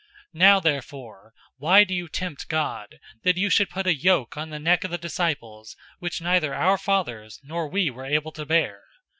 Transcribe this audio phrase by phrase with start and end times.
[0.33, 4.49] 015:010 Now therefore why do you tempt God, that you should put a yoke on
[4.49, 8.81] the neck of the disciples which neither our fathers nor we were able to bear?